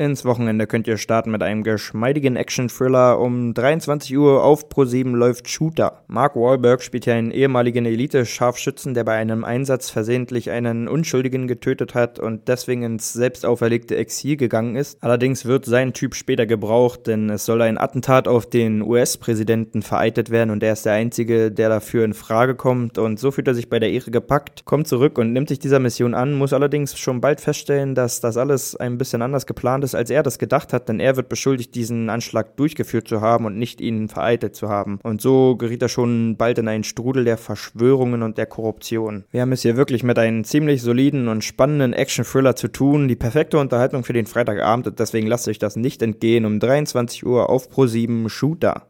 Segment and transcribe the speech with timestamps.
[0.00, 3.20] Ins Wochenende könnt ihr starten mit einem geschmeidigen Action-Thriller.
[3.20, 6.04] Um 23 Uhr auf Pro7 läuft Shooter.
[6.06, 11.94] Mark Wahlberg spielt hier einen ehemaligen Elite-Scharfschützen, der bei einem Einsatz versehentlich einen Unschuldigen getötet
[11.94, 14.96] hat und deswegen ins selbst auferlegte Exil gegangen ist.
[15.02, 20.30] Allerdings wird sein Typ später gebraucht, denn es soll ein Attentat auf den US-Präsidenten vereitet
[20.30, 23.54] werden und er ist der Einzige, der dafür in Frage kommt und so fühlt er
[23.54, 26.98] sich bei der Ehre gepackt, kommt zurück und nimmt sich dieser Mission an, muss allerdings
[26.98, 30.38] schon bald feststellen, dass das alles ein bisschen anders geplant ist ist, als er das
[30.38, 34.54] gedacht hat, denn er wird beschuldigt, diesen Anschlag durchgeführt zu haben und nicht ihn vereitelt
[34.54, 34.98] zu haben.
[35.02, 39.24] Und so geriet er schon bald in einen Strudel der Verschwörungen und der Korruption.
[39.30, 43.16] Wir haben es hier wirklich mit einem ziemlich soliden und spannenden Action-Thriller zu tun, die
[43.16, 47.50] perfekte Unterhaltung für den Freitagabend und deswegen lasst euch das nicht entgehen um 23 Uhr
[47.50, 48.89] auf Pro7 Shooter.